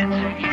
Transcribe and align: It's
It's 0.00 0.47